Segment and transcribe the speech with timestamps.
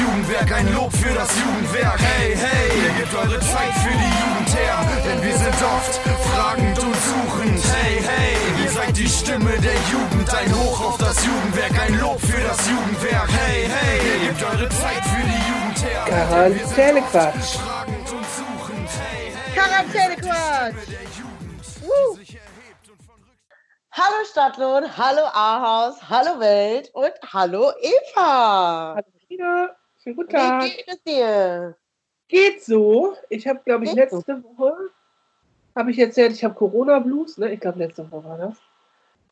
[0.00, 1.98] Jugendwerk, ein Lob für das Jugendwerk.
[2.00, 5.94] Hey, hey, ihr gebt eure Zeit für die Jugend her, denn wir sind oft
[6.30, 7.62] fragend und suchend.
[7.74, 12.20] Hey, hey, ihr seid die Stimme der Jugend, ein Hoch auf das Jugendwerk, ein Lob
[12.20, 13.28] für das Jugendwerk.
[13.30, 16.04] Hey, hey, ihr gebt eure Zeit für die Jugend her.
[16.06, 17.56] Quarantänequatsch.
[17.56, 18.88] Fragend und suchend.
[19.00, 20.74] Hey, hey, Quarantänequatsch.
[21.82, 22.18] Uh.
[23.90, 28.94] Hallo Stadtlohn, hallo Ahaus, hallo Welt und hallo Eva.
[28.94, 30.62] Hallo Frieda, schönen guten Wie Tag.
[30.62, 31.76] geht es dir?
[32.28, 33.14] Geht so.
[33.30, 34.16] Ich habe, glaube ich, Geht so.
[34.16, 34.76] letzte Woche,
[35.74, 37.52] habe ich erzählt, ich habe Corona-Blues, ne?
[37.52, 38.56] Ich glaube, letzte Woche war das.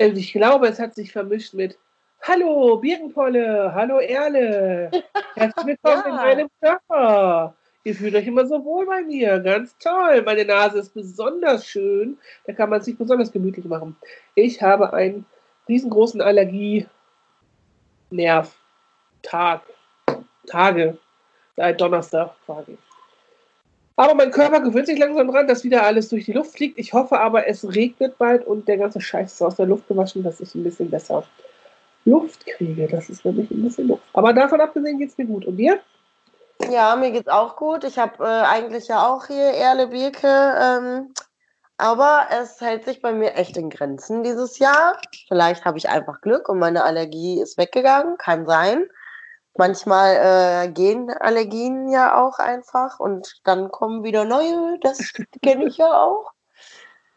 [0.00, 1.78] Und ich glaube, es hat sich vermischt mit
[2.22, 4.90] Hallo Birkenpolle, hallo Erle,
[5.36, 6.08] herzlich willkommen Ja.
[6.08, 7.54] in meinem Körper.
[7.84, 10.22] Ihr fühlt euch immer so wohl bei mir, ganz toll.
[10.22, 13.94] Meine Nase ist besonders schön, da kann man es sich besonders gemütlich machen.
[14.34, 15.24] Ich habe einen
[15.68, 16.88] riesengroßen Allergie-Nerv,
[19.22, 19.62] Tag,
[20.46, 20.98] Tage,
[21.56, 22.78] seit Donnerstag quasi.
[23.96, 26.78] Aber mein Körper gewöhnt sich langsam dran, dass wieder alles durch die Luft fliegt.
[26.78, 30.22] Ich hoffe aber, es regnet bald und der ganze Scheiß ist aus der Luft gewaschen,
[30.22, 31.24] dass ich ein bisschen besser
[32.04, 32.86] Luft kriege.
[32.88, 34.02] Das ist nämlich ein bisschen Luft.
[34.12, 35.46] Aber davon abgesehen geht es mir gut.
[35.46, 35.80] Und dir?
[36.70, 37.84] Ja, mir geht's auch gut.
[37.84, 41.14] Ich habe äh, eigentlich ja auch hier Erle Birke, ähm,
[41.78, 44.98] aber es hält sich bei mir echt in Grenzen dieses Jahr.
[45.28, 48.88] Vielleicht habe ich einfach Glück und meine Allergie ist weggegangen, kann sein.
[49.58, 54.78] Manchmal äh, gehen Allergien ja auch einfach und dann kommen wieder neue.
[54.80, 55.12] Das
[55.42, 56.32] kenne ich ja auch.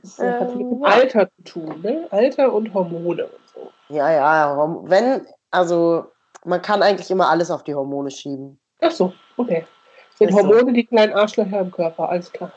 [0.02, 0.84] Das hat mit dem Ähm.
[0.84, 2.08] Alter zu tun, ne?
[2.12, 3.72] Alter und Hormone und so.
[3.94, 6.06] Ja, ja, wenn, also
[6.46, 8.60] man kann eigentlich immer alles auf die Hormone schieben.
[8.82, 9.66] Ach so, okay.
[10.16, 10.48] Sind Ist so.
[10.48, 12.52] Hormone die kleinen Arschlöcher im Körper, alles klar.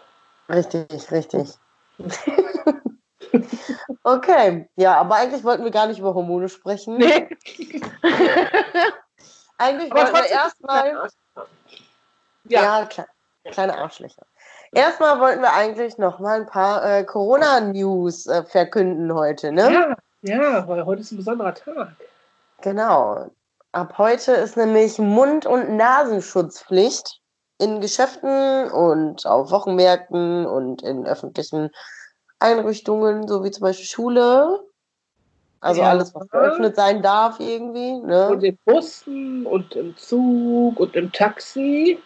[0.48, 1.54] Richtig, richtig.
[4.04, 6.98] okay, ja, aber eigentlich wollten wir gar nicht über Hormone sprechen.
[6.98, 7.28] Nee.
[9.58, 11.10] Eigentlich Aber wollten wir erstmal.
[12.48, 13.06] Ja, Ja, kle
[13.50, 14.22] kleine Arschlöcher.
[14.72, 19.96] Erstmal wollten wir eigentlich noch mal ein paar äh, Corona-News äh, verkünden heute, ne?
[20.22, 21.96] ja, ja, weil heute ist ein besonderer Tag.
[22.62, 23.30] Genau.
[23.72, 27.20] Ab heute ist nämlich Mund- und Nasenschutzpflicht
[27.58, 31.70] in Geschäften und auf Wochenmärkten und in öffentlichen
[32.38, 34.60] Einrichtungen, so wie zum Beispiel Schule.
[35.62, 35.90] Also Ja.
[35.90, 37.92] alles, was geöffnet sein darf irgendwie.
[38.00, 38.30] Ne?
[38.30, 42.02] Und in Bussen und im Zug und im Taxi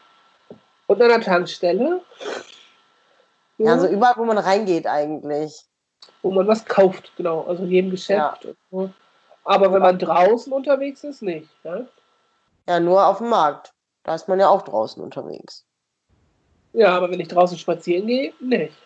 [0.87, 2.03] und an der Tankstelle.
[3.57, 5.65] Ja, also überall, wo man reingeht eigentlich.
[6.23, 7.43] wo man was kauft, genau.
[7.45, 8.45] Also in jedem Geschäft.
[8.45, 8.91] Und so.
[9.45, 11.49] Aber wenn man draußen unterwegs ist, nicht.
[11.65, 11.89] Ne?
[12.69, 13.73] Ja, nur auf dem Markt.
[14.03, 15.65] Da ist man ja auch draußen unterwegs.
[16.73, 18.77] Ja, aber wenn ich draußen spazieren gehe, nicht.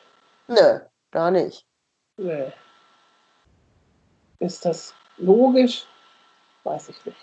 [0.48, 0.80] Nö,
[1.10, 1.66] da nicht.
[2.16, 2.52] Nee.
[4.40, 5.84] Ist das logisch?
[6.64, 7.16] Weiß ich nicht.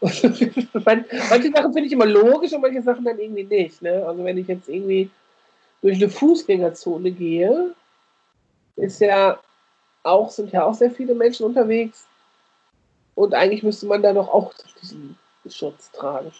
[0.84, 3.82] Man- manche Sachen finde ich immer logisch und manche Sachen dann irgendwie nicht.
[3.82, 4.04] Ne?
[4.06, 5.10] Also wenn ich jetzt irgendwie
[5.82, 7.74] durch eine Fußgängerzone gehe,
[8.76, 9.38] ist ja
[10.02, 12.06] auch, sind ja auch sehr viele Menschen unterwegs.
[13.14, 16.32] Und eigentlich müsste man da doch auch diesen Schutz tragen.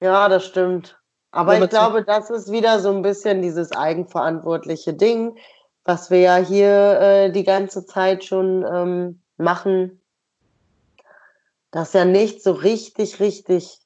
[0.00, 0.96] Ja, das stimmt.
[1.32, 5.36] Aber ich glaube, das ist wieder so ein bisschen dieses eigenverantwortliche Ding,
[5.88, 10.02] was wir ja hier äh, die ganze Zeit schon ähm, machen.
[11.70, 13.78] Das ist ja nicht so richtig, richtig.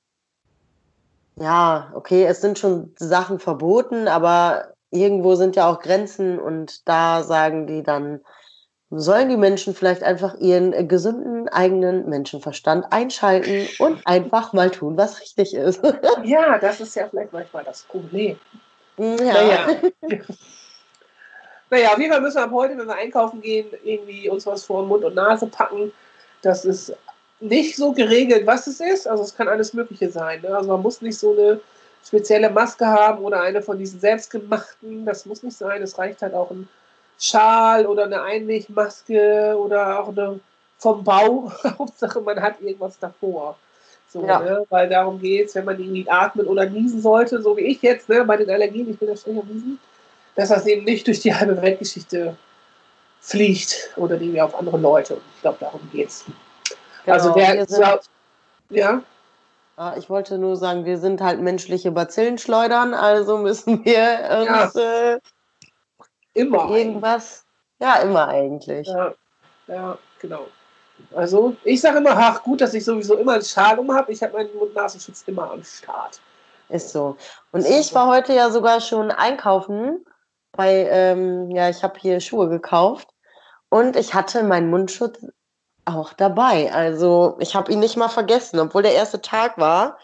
[1.37, 7.23] Ja, okay, es sind schon Sachen verboten, aber irgendwo sind ja auch Grenzen und da
[7.23, 8.21] sagen die dann,
[8.91, 14.97] sollen die Menschen vielleicht einfach ihren äh, gesunden eigenen Menschenverstand einschalten und einfach mal tun,
[14.97, 15.81] was richtig ist.
[16.25, 18.37] Ja, das ist ja vielleicht manchmal das Problem.
[18.99, 19.07] ja.
[19.07, 19.67] Naja.
[21.73, 24.63] naja, auf jeden Fall müssen wir ab heute, wenn wir einkaufen gehen, irgendwie uns was
[24.67, 25.91] vor Mund und Nase packen.
[26.43, 26.93] Das ist
[27.41, 29.09] nicht so geregelt, was es ist.
[29.09, 30.43] Also es kann alles Mögliche sein.
[30.43, 30.55] Ne?
[30.55, 31.61] Also man muss nicht so eine
[32.05, 35.07] spezielle Maske haben oder eine von diesen selbstgemachten.
[35.07, 35.81] Das muss nicht sein.
[35.81, 36.69] Es reicht halt auch ein
[37.19, 40.41] Schal oder eine Einwegmaske oder auch eine
[40.77, 41.51] vom Bau.
[41.79, 43.57] Hauptsache, man hat irgendwas davor.
[44.11, 44.41] So, Ja.
[44.41, 44.67] ne?
[44.69, 48.11] Weil darum geht es, wenn man irgendwie atmen oder niesen sollte, so wie ich jetzt,
[48.11, 48.27] ne?
[48.27, 49.79] bei den Allergien, ich bin ja ständig am Niesen,
[50.35, 52.37] dass das eben nicht durch die halbe Weltgeschichte
[53.21, 55.15] fliegt oder irgendwie auf andere Leute.
[55.15, 56.25] Und ich glaube, darum geht's.
[57.05, 58.11] Genau, also der, wir sind,
[58.71, 59.03] ja,
[59.77, 65.19] Ah, ich wollte nur sagen, wir sind halt menschliche Bazillenschleudern, also müssen wir uns äh,
[66.35, 66.71] immer.
[66.71, 67.45] irgendwas,
[67.81, 68.87] ja, immer eigentlich.
[68.87, 69.15] Ja,
[69.67, 70.47] ja, genau.
[71.15, 74.13] Also, ich sage immer, ach gut, dass ich sowieso immer einen Schal um habe.
[74.13, 76.21] Ich habe meinen Mund-Nasenschutz immer am Start.
[76.69, 77.17] Ist so.
[77.51, 80.05] Und ich war heute ja sogar schon einkaufen,
[80.53, 83.09] bei, ähm, ja, ich habe hier Schuhe gekauft
[83.69, 85.25] und ich hatte meinen Mundschutz
[85.85, 86.73] auch dabei.
[86.73, 89.99] Also ich habe ihn nicht mal vergessen, obwohl der erste Tag war.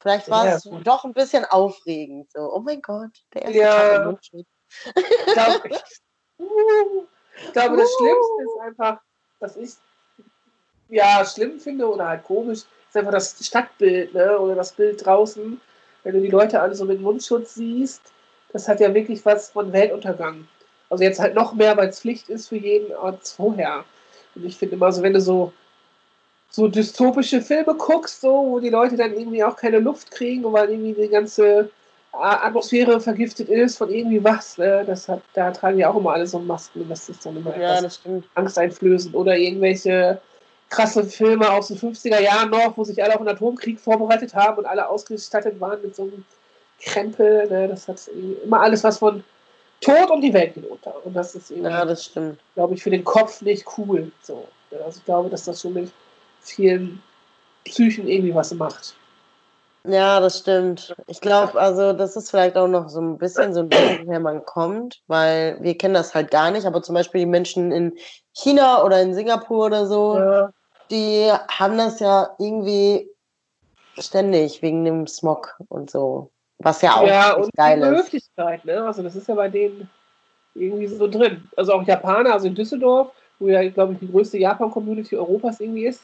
[0.00, 2.30] Vielleicht war Ja, es doch ein bisschen aufregend.
[2.32, 3.70] So, oh mein Gott, der erste Ja.
[3.70, 4.46] Tag im Mundschutz.
[4.84, 5.82] Ich glaube, ich
[7.52, 9.00] glaube, das Schlimmste ist einfach,
[9.40, 9.70] was ich
[10.88, 14.38] ja schlimm finde oder halt komisch, ist einfach das Stadtbild, ne?
[14.38, 15.60] Oder das Bild draußen,
[16.02, 18.02] wenn du die Leute alle so mit Mundschutz siehst,
[18.56, 20.48] das hat ja wirklich was von Weltuntergang.
[20.88, 23.84] Also jetzt halt noch mehr, weil es Pflicht ist für jeden als vorher.
[24.34, 25.52] Und ich finde immer so, wenn du so
[26.48, 30.70] so dystopische Filme guckst, so, wo die Leute dann irgendwie auch keine Luft kriegen, weil
[30.70, 31.68] irgendwie die ganze
[32.12, 34.82] Atmosphäre vergiftet ist von irgendwie was, ne?
[34.86, 37.54] das hat, da tragen ja auch immer alle so Masken und das ist dann immer
[37.58, 38.00] Ja, etwas
[38.34, 40.18] angsteinflößend oder irgendwelche
[40.70, 44.56] krasse Filme aus den 50er Jahren noch, wo sich alle auf den Atomkrieg vorbereitet haben
[44.58, 46.24] und alle ausgestattet waren mit so einem
[46.80, 47.68] Krempel, ne?
[47.68, 48.08] das hat
[48.44, 49.24] immer alles was von
[49.80, 52.38] Tod und die Welt geht unter und das ist irgendwie Ja, das stimmt.
[52.54, 54.10] glaube ich, für den Kopf nicht cool.
[54.22, 54.46] So.
[54.84, 55.90] Also ich glaube, dass das schon mit
[56.40, 57.02] vielen
[57.64, 58.94] Psychen irgendwie was macht.
[59.88, 60.94] Ja, das stimmt.
[61.06, 64.18] Ich glaube, also das ist vielleicht auch noch so ein bisschen so ein Ding, woher
[64.18, 67.96] man kommt, weil wir kennen das halt gar nicht, aber zum Beispiel die Menschen in
[68.32, 70.52] China oder in Singapur oder so, Ja,
[70.90, 73.08] die haben das ja irgendwie
[73.98, 78.04] ständig wegen dem Smog und so, was ja auch ja und geil die ist.
[78.04, 78.84] Möglichkeit, ne?
[78.84, 79.88] Also das ist ja bei denen
[80.54, 81.48] irgendwie so drin.
[81.56, 85.86] Also auch Japaner, also in Düsseldorf, wo ja, glaube ich, die größte Japan-Community Europas irgendwie
[85.86, 86.02] ist,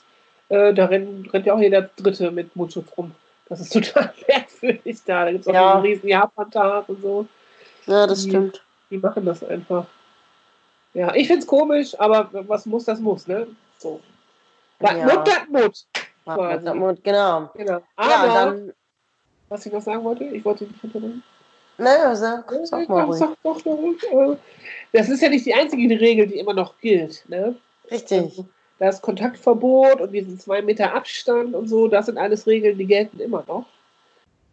[0.50, 3.12] äh, da rennt, rennt ja auch jeder Dritte mit Mundschutz rum.
[3.49, 5.25] Das ist total merkwürdig da.
[5.25, 5.72] Da gibt es auch Ja.
[5.75, 7.26] einen riesen Japan-Tag und so.
[7.87, 8.62] Ja, das Die- stimmt.
[8.90, 9.87] Die machen das einfach.
[10.93, 13.46] Ja, ich finde es komisch, aber was muss, das muss, ne?
[13.78, 14.00] So.
[14.78, 15.04] Das Ja.
[15.06, 16.76] Mut, das Mut.
[16.76, 17.50] Mut, Genau.
[17.54, 17.72] Genau.
[17.72, 18.72] Ja, Aber, dann,
[19.52, 21.22] was ich noch sagen wollte, ich wollte dich nicht unterbrechen.
[21.78, 23.19] naja, sag, sag mal ruhig.
[23.19, 24.38] Sag doch noch ruhig.
[24.93, 27.25] Das ist ja nicht die einzige Regel, die immer noch gilt.
[27.28, 27.54] Ne?
[27.90, 28.20] Richtig.
[28.20, 28.46] Also,
[28.78, 33.20] Das Kontaktverbot und diesen zwei Meter Abstand und so, das sind alles Regeln, die gelten
[33.20, 33.66] immer noch.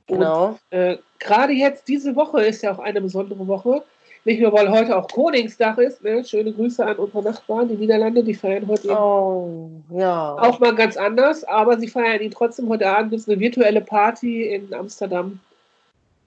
[0.07, 0.57] Genau.
[0.71, 3.83] Äh, Gerade jetzt, diese Woche ist ja auch eine besondere Woche.
[4.29, 6.03] Nicht nur, weil heute auch Koningstag ist.
[6.03, 6.23] Ne?
[6.23, 10.35] Schöne Grüße an unsere Nachbarn, die Niederlande, die feiern heute Oh, ja.
[10.39, 12.69] auch mal ganz anders, aber sie feiern ihn trotzdem.
[12.69, 15.39] Heute Abend gibt es eine virtuelle Party in Amsterdam.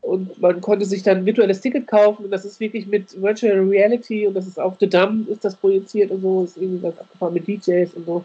[0.00, 2.24] Und man konnte sich dann ein virtuelles Ticket kaufen.
[2.24, 5.54] Und das ist wirklich mit Virtual Reality und das ist auf The Dam ist das
[5.54, 6.42] projiziert und so.
[6.42, 8.24] Ist irgendwie ganz abgefahren mit DJs und so.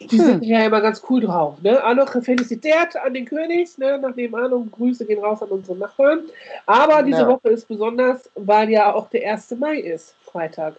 [0.00, 1.54] Die sind ja immer ganz cool drauf.
[1.62, 1.82] Ne?
[1.82, 3.98] Anoche Felicität an den König, ne?
[3.98, 6.20] nach nebenan und Grüße gehen raus an unsere Nachbarn.
[6.66, 7.28] Aber diese Ja.
[7.28, 9.52] Woche ist besonders, weil ja auch der 1.
[9.58, 10.74] Mai ist, Freitag.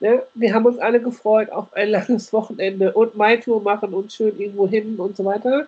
[0.00, 0.22] Ne?
[0.34, 4.66] Wir haben uns alle gefreut auf ein langes Wochenende und Mai-Tour machen und schön irgendwo
[4.66, 5.66] hin und so weiter.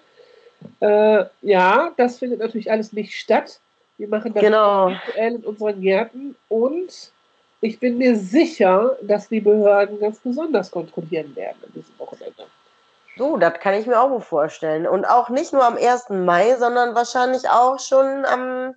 [0.81, 3.61] Äh, ja, das findet natürlich alles nicht statt.
[3.99, 4.89] Wir machen das Genau.
[4.89, 7.13] virtuell in unseren Gärten und
[7.61, 12.44] ich bin mir sicher, dass die Behörden ganz besonders kontrollieren werden an diesem Wochenende.
[13.17, 14.87] Du, das kann ich mir auch gut vorstellen.
[14.87, 16.25] Und auch nicht nur am 1.
[16.25, 18.75] Mai, sondern wahrscheinlich auch schon am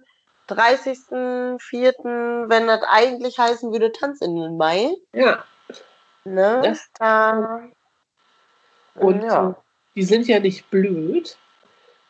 [0.50, 4.90] 30.04., wenn das eigentlich heißen würde, Tanz in den Mai.
[5.14, 5.44] Ja,
[6.24, 6.62] Ne?
[6.64, 7.62] Das- Da,
[8.96, 9.56] und ja.
[9.96, 11.38] die sind ja nicht blöd.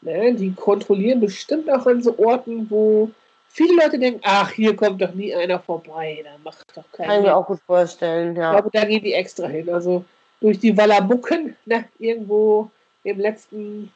[0.02, 0.34] Ne?
[0.34, 3.12] Die kontrollieren bestimmt auch an so Orten, wo
[3.50, 7.12] viele Leute denken, ach, hier kommt doch nie einer vorbei, da macht doch kann ich
[7.12, 7.22] keiner.
[7.22, 8.52] mir auch gut vorstellen, Ich ja.
[8.52, 9.72] glaube, da gehen die extra hin.
[9.72, 10.04] Also
[10.42, 12.70] durch die Wallabucken, ne, irgendwo
[13.04, 13.92] im letzten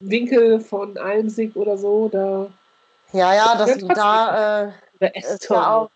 [0.00, 2.48] Winkel von Almsig oder so, da
[3.12, 5.56] Ja, ja, das da äh, ist Eston.
[5.56, 5.90] ja auch,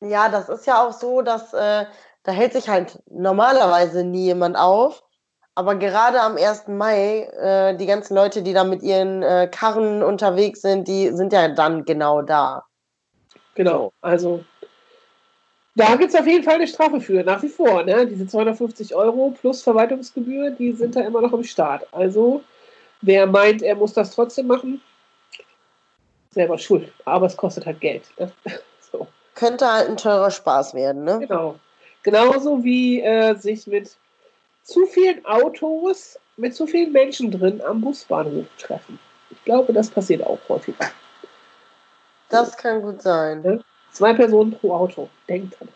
[0.00, 1.86] ja, das ist ja auch so, dass äh,
[2.24, 5.02] da hält sich halt normalerweise nie jemand auf.
[5.54, 6.68] Aber gerade am 1.
[6.68, 11.32] Mai, äh, die ganzen Leute, die da mit ihren äh, Karren unterwegs sind, die sind
[11.32, 12.64] ja dann genau da.
[13.54, 14.42] Genau, also
[15.74, 17.82] da gibt es auf jeden Fall eine Strafe für, nach wie vor.
[17.82, 18.06] Ne?
[18.06, 21.86] Diese 250 Euro plus Verwaltungsgebühr, die sind da immer noch im Start.
[21.92, 22.42] Also
[23.00, 24.82] wer meint, er muss das trotzdem machen,
[26.30, 26.92] selber schuld.
[27.04, 28.04] Aber es kostet halt Geld.
[28.18, 28.30] Ne?
[28.92, 29.06] So.
[29.34, 31.20] Könnte halt ein teurer Spaß werden, ne?
[31.20, 31.58] Genau.
[32.02, 33.96] Genauso wie äh, sich mit
[34.64, 38.98] zu vielen Autos, mit zu vielen Menschen drin am Busbahnhof treffen.
[39.30, 40.90] Ich glaube, das passiert auch häufiger.
[42.28, 43.62] Das kann gut sein.
[43.92, 45.08] Zwei Personen pro Auto.
[45.28, 45.68] Denkt dran.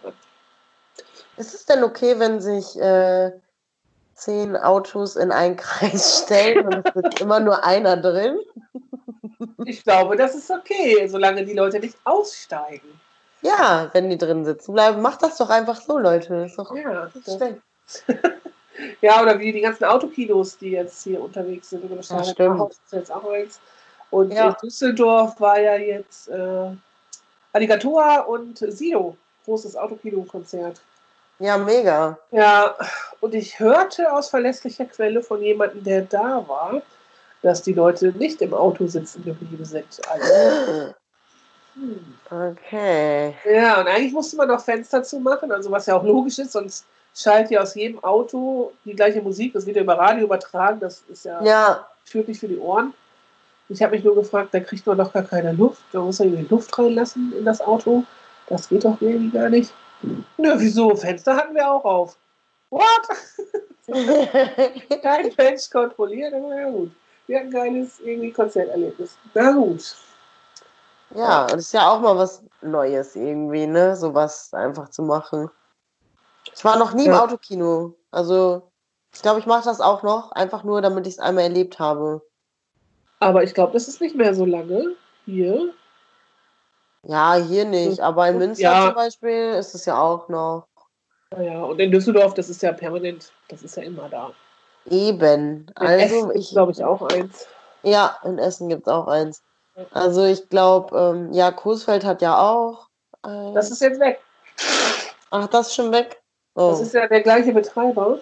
[1.37, 3.32] Ist es denn okay, wenn sich äh,
[4.14, 8.38] zehn Autos in einen Kreis stellen und es ist immer nur einer drin?
[9.66, 13.00] Ich glaube, das ist okay, solange die Leute nicht aussteigen.
[13.42, 16.42] Ja, wenn die drin sitzen bleiben, macht das doch einfach so, Leute.
[16.42, 17.11] Das ist doch Ja,
[19.00, 21.85] ja oder wie die ganzen Autokinos, die jetzt hier unterwegs sind.
[21.96, 22.58] Das Ja, stimmt.
[22.58, 23.61] Bauhaus ist jetzt auch eins.
[24.11, 24.49] Und Ja.
[24.49, 26.70] in Düsseldorf war ja jetzt äh,
[27.56, 29.16] Alligator und Sido.
[29.46, 30.78] Großes Autokino-Konzert.
[31.38, 32.18] Ja, mega.
[32.30, 32.76] Ja,
[33.20, 36.82] und ich hörte aus verlässlicher Quelle von jemandem, der da war,
[37.40, 39.86] dass die Leute nicht im Auto sitzen geblieben sind.
[40.10, 40.94] Also,
[41.75, 42.14] hm.
[42.30, 43.34] Okay.
[43.50, 46.52] Ja, und eigentlich musste man noch Fenster zu machen, also was ja auch logisch ist,
[46.52, 46.84] sonst
[47.14, 51.02] schaltet ja aus jedem Auto die gleiche Musik, das wird ja über Radio übertragen, das
[51.08, 52.92] ist ja, Ja, tödlich für die Ohren.
[53.68, 56.28] Ich habe mich nur gefragt, da kriegt man doch gar keine Luft, da muss man
[56.28, 58.04] irgendwie Luft reinlassen in das Auto.
[58.49, 59.73] Das geht doch irgendwie gar nicht.
[60.37, 60.94] Nö, wieso?
[60.94, 62.16] Fenster hatten wir auch auf.
[62.70, 62.85] What?
[65.02, 66.92] Kein Mensch kontrolliert, aber ja gut.
[67.26, 69.16] Wir hatten ein geiles irgendwie Konzerterlebnis.
[69.35, 69.96] Na gut.
[71.14, 73.96] ja, und ist ja auch mal was Neues irgendwie, ne?
[73.96, 75.50] Sowas einfach zu machen.
[76.54, 77.25] Ich war noch nie im Ja.
[77.25, 77.94] Autokino.
[78.12, 78.70] Also,
[79.12, 82.23] ich glaube, ich mache das auch noch, einfach nur, damit ich es einmal erlebt habe.
[83.20, 84.94] Aber ich glaube, das ist nicht mehr so lange
[85.25, 85.73] hier.
[87.02, 88.87] Ja, hier nicht, aber in Münster Ja.
[88.87, 90.66] zum Beispiel ist es ja auch noch.
[91.30, 94.32] Naja, und in Düsseldorf, das ist ja permanent, das ist ja immer da.
[94.88, 95.66] Eben.
[95.80, 97.46] In Also, Essen ich, glaube ich, auch eins.
[97.82, 99.42] ja, in Essen gibt es auch eins.
[99.92, 102.88] Also, ich glaube, ähm, ja, Coesfeld hat ja auch.
[103.25, 104.20] Äh, Das ist jetzt weg.
[105.30, 106.23] ach, das ist schon weg.
[106.54, 106.70] Oh.
[106.70, 108.20] Das ist ja der gleiche Betreiber.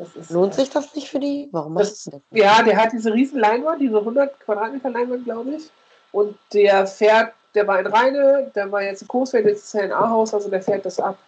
[0.00, 1.48] Ist, Lohnt sich das nicht für die?
[1.52, 2.20] Warum Das- das?
[2.30, 5.70] Ja, der hat diese riesen Leinwand, diese 100 Quadratmeter Leinwand, glaube ich.
[6.12, 9.84] Und der fährt, der war in Rheine, der war jetzt in Coesfeld, jetzt ist er
[9.84, 11.18] in Ahaus, also der fährt das ab.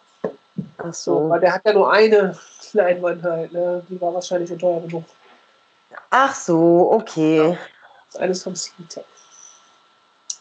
[0.77, 2.37] Ach So, weil der hat ja nur eine
[2.73, 3.83] Leinwand halt, ne?
[3.89, 5.03] Die war wahrscheinlich schon teuer genug.
[6.09, 7.57] Ach so, okay.
[8.07, 9.05] Das ist alles vom CTEC.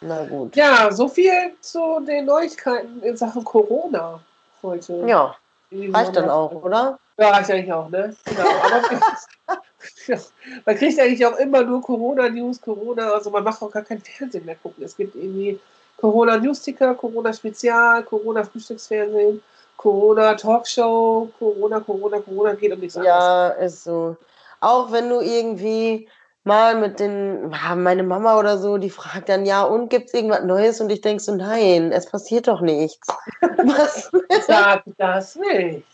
[0.00, 0.56] Na gut.
[0.56, 4.20] Ja, so viel zu den Neuigkeiten in Sachen Corona
[4.62, 5.04] heute.
[5.06, 5.36] Ja,
[5.70, 6.98] reicht dann auch, oder?
[7.18, 8.14] Ja, reicht eigentlich auch, ne?
[8.24, 8.48] Genau.
[8.48, 8.82] Aber
[10.06, 10.18] ja,
[10.64, 14.44] man kriegt eigentlich auch immer nur Corona-News, Corona, also man macht auch gar kein Fernsehen
[14.44, 14.84] mehr gucken.
[14.84, 15.58] Es gibt irgendwie
[15.98, 19.42] Corona-News-Ticker, Corona-Spezial, Corona-Frühstücksfernsehen,
[19.76, 23.14] Corona-Talkshow, Corona, Corona, Corona, geht um nichts anderes.
[23.14, 24.16] Ja, ist so.
[24.60, 26.08] Auch wenn du irgendwie
[26.44, 30.42] mal mit den, ja, meine Mama oder so, die fragt dann, ja, und gibt's irgendwas
[30.44, 30.80] Neues?
[30.80, 33.08] Und ich denk so, nein, es passiert doch nichts.
[33.40, 34.10] Was?
[34.46, 35.86] Sag das nicht.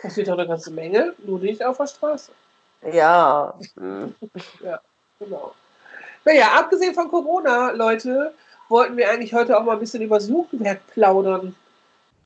[0.00, 2.32] Passiert doch eine ganze Menge, nur nicht auf der Straße.
[2.92, 3.54] Ja.
[3.76, 4.14] hm.
[5.18, 5.52] Genau.
[6.24, 8.32] Naja, abgesehen von Corona, Leute,
[8.68, 11.54] wollten wir eigentlich heute auch mal ein bisschen über das Jugendwerk plaudern.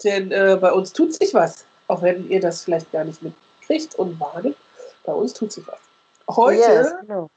[0.02, 1.64] Denn äh, bei uns tut sich was.
[1.88, 4.56] Auch wenn ihr das vielleicht gar nicht mitkriegt und wartet.
[5.04, 5.78] Bei uns tut sich was.
[6.36, 7.30] Heute Yes, genau.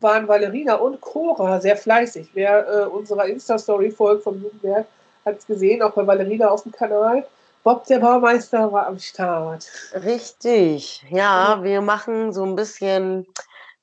[0.00, 2.30] waren Valerina und Cora sehr fleißig.
[2.34, 4.86] Wer äh, unserer Insta-Story folgt vom Jugendwerk,
[5.24, 7.26] hat es gesehen, auch bei Valerina auf dem Kanal.
[7.66, 9.66] Bob der Baumeister war am Start.
[9.92, 11.04] Richtig.
[11.10, 13.26] Ja, wir machen so ein bisschen,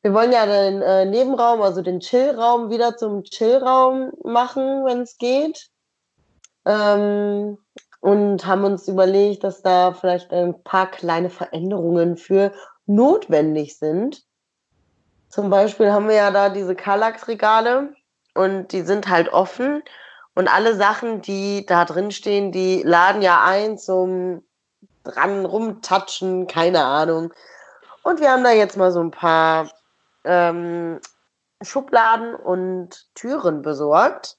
[0.02, 5.18] wir wollen ja den äh, Nebenraum, also den Chillraum wieder zum Chillraum machen, wenn es
[5.18, 5.70] geht.
[6.66, 7.58] Ähm,
[8.00, 12.54] und haben uns überlegt, dass da vielleicht ein paar kleine Veränderungen für
[12.86, 14.24] notwendig sind.
[15.28, 17.94] Zum Beispiel haben wir ja da diese Kallax-Regale
[18.34, 19.84] und die sind halt offen.
[20.36, 24.44] Und alle Sachen, die da drin stehen, die laden ja ein zum
[25.04, 27.34] dran rumtatschen, keine Ahnung.
[28.04, 29.70] Und wir haben da jetzt mal so ein paar
[30.24, 31.00] ähm,
[31.62, 34.38] Schubladen und Türen besorgt.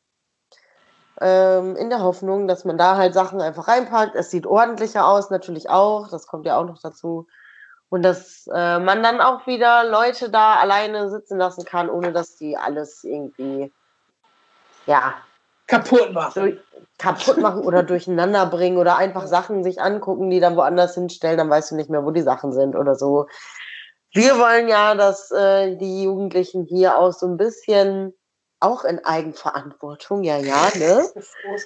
[1.21, 4.17] Ähm, in der Hoffnung, dass man da halt Sachen einfach reinpackt.
[4.17, 6.09] Es sieht ordentlicher aus, natürlich auch.
[6.09, 7.27] Das kommt ja auch noch dazu.
[7.89, 12.37] Und dass äh, man dann auch wieder Leute da alleine sitzen lassen kann, ohne dass
[12.37, 13.73] die alles irgendwie,
[14.87, 15.15] ja,
[15.67, 16.61] Kaputt machen.
[16.99, 21.51] kaputt machen oder durcheinander bringen oder einfach Sachen sich angucken, die dann woanders hinstellen, dann
[21.51, 23.27] weißt du nicht mehr, wo die Sachen sind oder so.
[24.13, 28.15] Wir wollen ja, dass äh, die Jugendlichen hier auch so ein bisschen
[28.61, 31.05] auch in Eigenverantwortung, ja, ja, ne?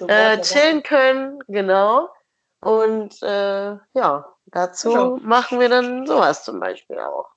[0.07, 2.09] Äh, chillen können, genau.
[2.61, 5.17] Und äh, ja, dazu Genau.
[5.21, 7.27] machen wir dann sowas zum Beispiel auch.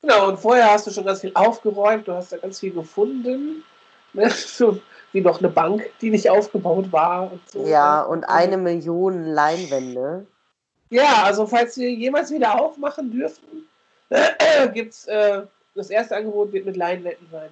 [0.00, 3.64] Genau, und vorher hast du schon ganz viel aufgeräumt, du hast da ganz viel gefunden.
[4.14, 4.28] Ne?
[4.30, 4.80] So
[5.12, 7.32] wie noch eine Bank, die nicht aufgebaut war.
[7.32, 7.66] Und so.
[7.66, 10.26] Ja, und eine Million Leinwände.
[10.90, 13.68] Ja, also falls wir jemals wieder aufmachen dürfen,
[14.74, 15.42] gibt's äh,
[15.74, 17.48] das erste Angebot wird mit Leinwänden sein.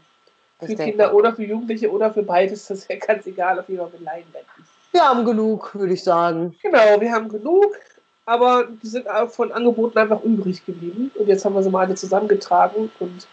[0.58, 3.58] Für Ich denke, Kinder oder für Jugendliche oder für beides, das ist ja ganz egal,
[3.58, 4.66] auf jeden Fall mit Leinwänden.
[4.92, 6.54] wir haben genug, würde ich sagen.
[6.62, 7.76] Genau, wir haben genug,
[8.26, 11.10] aber die sind auch von Angeboten einfach übrig geblieben.
[11.18, 13.26] Und jetzt haben wir sie mal alle zusammengetragen und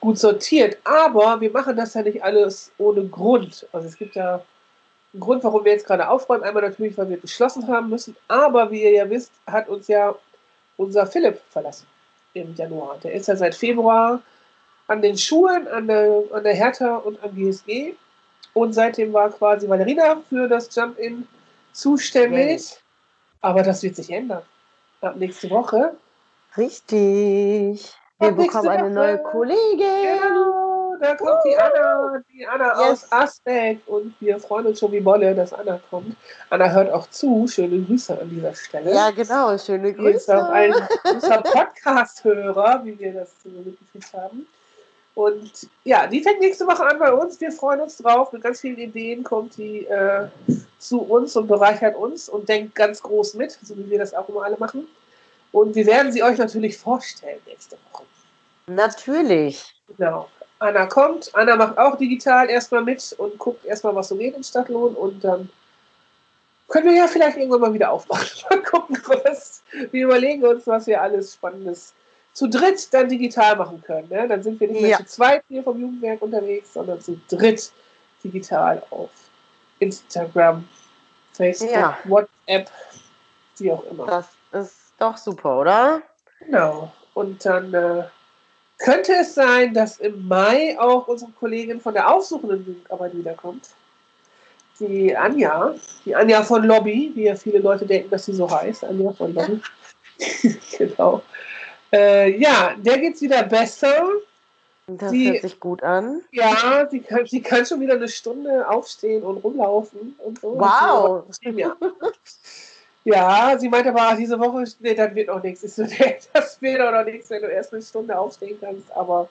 [0.00, 0.78] gut sortiert.
[0.84, 3.66] Aber wir machen das ja nicht alles ohne Grund.
[3.72, 4.42] Also es gibt ja
[5.12, 6.42] einen Grund, warum wir jetzt gerade aufräumen.
[6.44, 8.16] Einmal natürlich, weil wir geschlossen haben müssen.
[8.28, 10.14] Aber wie ihr ja wisst, hat uns ja
[10.76, 11.86] unser Philipp verlassen
[12.34, 12.98] im Januar.
[13.02, 14.20] Der ist ja seit Februar
[14.86, 17.94] an den Schulen, an der, an der Hertha und am GSG.
[18.54, 21.26] Und seitdem war quasi Valerina für das Jump-In
[21.72, 22.76] zuständig.
[23.40, 24.42] Aber das wird sich ändern.
[25.00, 25.96] Ab nächste Woche.
[26.56, 27.94] Richtig.
[28.20, 29.78] Wir bekommen eine neue Kollegin.
[29.78, 33.04] Genau, da kommt die Anna, die Anna yes.
[33.04, 36.14] aus Aspect und wir freuen uns schon wie Bolle, dass Anna kommt.
[36.50, 37.48] Anna hört auch zu.
[37.48, 38.94] Schöne Grüße an dieser Stelle.
[38.94, 40.12] Ja, genau, schöne Grüße.
[40.12, 44.46] Sie ist auch ein Podcast-Hörer, wie wir das so mitgekriegt haben.
[45.14, 47.40] Und ja, die fängt nächste Woche an bei uns.
[47.40, 48.32] Wir freuen uns drauf.
[48.32, 50.28] Mit ganz vielen Ideen kommt die äh,
[50.78, 54.28] zu uns und bereichert uns und denkt ganz groß mit, so wie wir das auch
[54.28, 54.86] immer alle machen.
[55.52, 58.04] Und wir werden sie euch natürlich vorstellen nächste Woche.
[58.66, 59.74] Natürlich.
[59.88, 60.28] Genau.
[60.60, 61.30] Anna kommt.
[61.34, 64.94] Anna macht auch digital erstmal mit und guckt erstmal, was so geht in Stadtlohn.
[64.94, 65.48] Und dann
[66.68, 68.28] können wir ja vielleicht irgendwann mal wieder aufmachen.
[68.50, 69.62] Mal gucken, was.
[69.90, 71.94] Wir überlegen uns, was wir alles Spannendes
[72.32, 74.08] zu dritt dann digital machen können.
[74.08, 74.28] Ne?
[74.28, 74.98] Dann sind wir nicht mehr ja.
[74.98, 77.72] zu zweit hier vom Jugendwerk unterwegs, sondern zu dritt
[78.22, 79.10] digital auf
[79.80, 80.68] Instagram,
[81.32, 81.98] Facebook, ja.
[82.04, 82.70] WhatsApp,
[83.58, 84.06] wie auch immer.
[84.06, 86.02] Das ist doch super, oder?
[86.40, 86.92] Genau.
[87.14, 88.04] Und dann äh,
[88.78, 93.70] könnte es sein, dass im Mai auch unsere Kollegin von der aufsuchenden Jugendarbeit wiederkommt.
[94.78, 95.74] Die Anja,
[96.06, 99.34] die Anja von Lobby, wie ja viele Leute denken, dass sie so heißt, Anja von
[99.34, 99.60] Lobby.
[100.78, 101.22] genau.
[101.92, 104.08] Äh, ja, der geht es wieder besser.
[104.86, 106.22] Das sie, hört sich gut an.
[106.32, 110.58] Ja, sie kann, sie kann schon wieder eine Stunde aufstehen und rumlaufen und so.
[110.58, 111.24] Wow.
[111.42, 111.76] Ja.
[113.04, 115.62] Ja, sie meinte aber, diese Woche, nee, das wird auch nichts.
[115.74, 118.90] So, nee, das wird auch noch nichts, wenn du erst eine Stunde aufstehen kannst.
[118.92, 119.28] Aber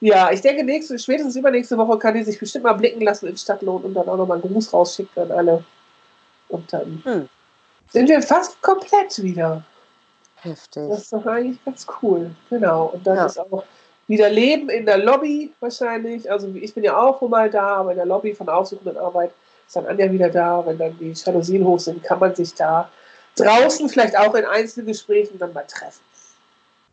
[0.00, 3.36] ja, ich denke, nächste, spätestens übernächste Woche kann die sich bestimmt mal blicken lassen in
[3.36, 5.64] Stadtlohn und dann auch nochmal einen Gruß rausschicken an alle.
[6.48, 7.28] Und dann hm.
[7.90, 9.64] sind wir fast komplett wieder.
[10.36, 10.88] Heftig.
[10.88, 12.30] Das ist doch eigentlich ganz cool.
[12.50, 12.86] Genau.
[12.94, 13.26] Und dann ja.
[13.26, 13.64] ist auch
[14.06, 16.30] wieder Leben in der Lobby wahrscheinlich.
[16.30, 19.32] Also ich bin ja auch mal da, aber in der Lobby von aussuchenden Arbeit
[19.66, 20.64] ist dann Anja wieder da.
[20.64, 22.90] Wenn dann die Jalousien hoch sind, kann man sich da
[23.36, 26.02] draußen vielleicht auch in Einzelgesprächen dann mal treffen.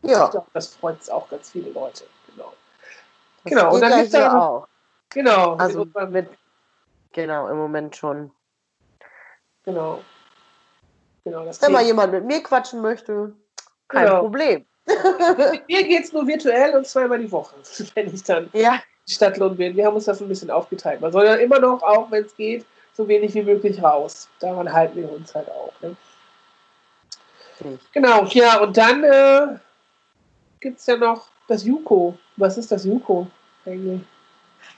[0.02, 0.26] Ja.
[0.26, 2.04] Ich glaube, das freut auch ganz viele Leute.
[2.30, 2.52] Genau.
[3.44, 3.74] Das genau.
[3.74, 4.68] Und dann gibt es da auch.
[5.10, 5.54] Genau.
[5.56, 6.28] Also mit,
[7.12, 8.30] genau, im Moment schon.
[9.64, 10.00] Genau.
[11.24, 13.32] genau Wenn mal jemand mit mir quatschen möchte,
[13.88, 14.20] kein genau.
[14.20, 14.66] Problem.
[14.86, 17.54] Mit mir geht es nur virtuell und zweimal die Woche,
[17.94, 18.82] wenn ich dann ja.
[19.08, 19.76] Stadtlohn bin.
[19.76, 21.00] Wir haben uns das ein bisschen aufgeteilt.
[21.00, 22.64] Man soll ja immer noch, auch wenn es geht,
[22.94, 24.28] so wenig wie möglich raus.
[24.40, 25.72] Daran halten wir uns halt auch.
[25.80, 25.96] Ne?
[27.92, 29.58] Genau, ja, und dann äh,
[30.60, 32.18] gibt es ja noch das Juko.
[32.36, 33.26] Was ist das Juko
[33.64, 34.00] eigentlich?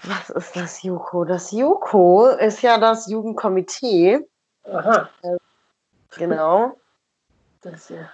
[0.03, 1.25] Was ist das Juko?
[1.25, 4.21] Das Juko ist ja das Jugendkomitee.
[4.65, 5.09] Aha.
[5.23, 5.37] Äh,
[6.17, 6.77] genau.
[7.63, 8.11] Das ja.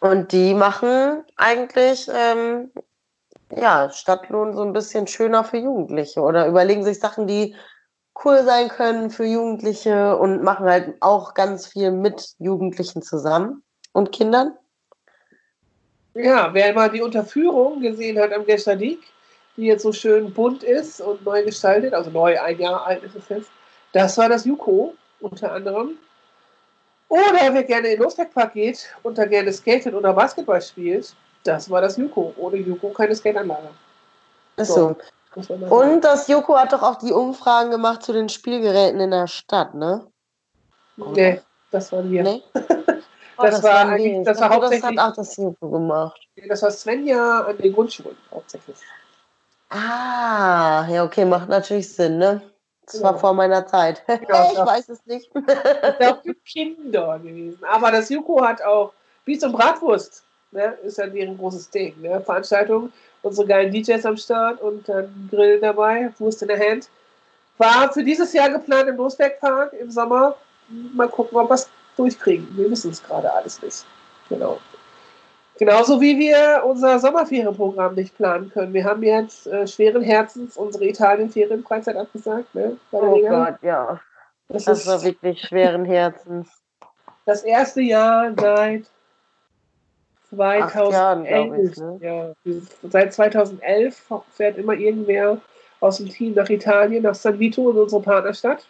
[0.00, 2.70] Und die machen eigentlich ähm,
[3.56, 7.54] ja, Stadtlohn so ein bisschen schöner für Jugendliche oder überlegen sich Sachen, die
[8.24, 14.12] cool sein können für Jugendliche und machen halt auch ganz viel mit Jugendlichen zusammen und
[14.12, 14.54] Kindern.
[16.14, 19.00] Ja, wer mal die Unterführung gesehen hat am Gestadik,
[19.56, 23.14] die jetzt so schön bunt ist und neu gestaltet, also neu, ein Jahr alt ist
[23.14, 23.50] es jetzt,
[23.92, 25.98] das war das Juko unter anderem.
[27.08, 31.70] Oder wer gerne in den Losbergpark geht und da gerne skatet oder Basketball spielt, das
[31.70, 32.34] war das Juko.
[32.36, 33.68] Ohne Juko keine Skateanlage.
[34.56, 34.96] Achso.
[35.36, 39.28] So, und das Juko hat doch auch die Umfragen gemacht zu den Spielgeräten in der
[39.28, 40.06] Stadt, ne?
[40.98, 41.10] Oder?
[41.12, 42.22] Nee, das waren wir.
[42.22, 42.42] Nee?
[43.36, 44.96] Oh, das, das, war eigentlich, das war hauptsächlich.
[44.96, 46.20] Das hat auch das Juko gemacht.
[46.46, 48.76] Das war Svenja an den Grundschulen hauptsächlich.
[49.70, 52.42] Ah, ja, okay, macht natürlich Sinn, ne?
[52.84, 54.02] Das war vor meiner Zeit.
[54.06, 55.30] Genau, ich weiß es nicht.
[55.34, 57.64] Das ist auch für Kinder gewesen.
[57.64, 58.92] Aber das Juko hat auch
[59.24, 60.24] Bies und Bratwurst.
[60.52, 60.76] Ne?
[60.84, 61.94] Ist ja deren großes Ding.
[62.00, 62.20] Ne?
[62.20, 66.88] Veranstaltung, unsere geilen DJs am Start und dann Grill dabei, Wurst in der Hand.
[67.58, 70.36] War für dieses Jahr geplant im Losbergpark im Sommer.
[70.94, 72.48] Mal gucken, ob wir es durchkriegen.
[72.56, 73.84] Wir wissen es gerade alles nicht.
[74.28, 74.58] Genau.
[75.58, 78.72] Genauso wie wir unser Sommerferienprogramm nicht planen können.
[78.72, 82.54] Wir haben jetzt äh, schweren Herzens unsere Italien-Ferienfreizeit abgesagt.
[82.54, 84.00] Ne, oh Gott, ja.
[84.48, 86.48] Das, das war wirklich schweren Herzens.
[87.26, 88.84] Das erste Jahr seit
[90.30, 90.92] 2011.
[90.92, 92.34] Jahren, ich, ne?
[92.44, 92.52] ja,
[92.88, 95.38] seit 2011 fährt immer irgendwer
[95.80, 98.66] aus dem Team nach Italien, nach San Vito in unsere Partnerstadt.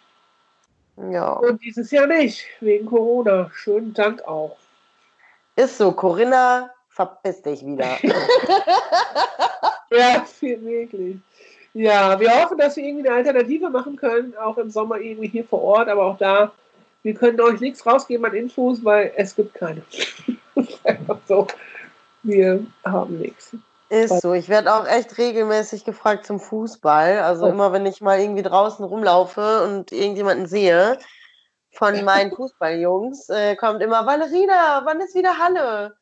[1.11, 1.33] Ja.
[1.33, 3.49] Und dieses Jahr nicht, wegen Corona.
[3.53, 4.57] Schönen Dank auch.
[5.55, 7.97] Ist so, Corinna verpiss dich wieder.
[9.91, 11.17] ja, wirklich.
[11.73, 15.45] Ja, wir hoffen, dass wir irgendwie eine Alternative machen können, auch im Sommer irgendwie hier
[15.45, 16.51] vor Ort, aber auch da,
[17.03, 19.81] wir können euch nichts rausgeben an Infos, weil es gibt keine.
[20.83, 21.47] Einfach so.
[22.23, 23.55] Wir haben nichts.
[23.89, 24.33] Ist so.
[24.33, 27.19] Ich werde auch echt regelmäßig gefragt zum Fußball.
[27.19, 27.49] Also oh.
[27.49, 30.97] immer, wenn ich mal irgendwie draußen rumlaufe und irgendjemanden sehe
[31.73, 35.95] von meinen Fußballjungs, äh, kommt immer Valerina, wann ist wieder Halle?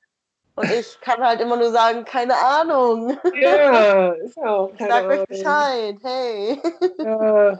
[0.55, 3.17] Und ich kann halt immer nur sagen, keine Ahnung.
[3.33, 4.69] Ja, ist auch.
[4.77, 6.61] Ich sag euch Bescheid, hey.
[6.97, 7.59] Ja.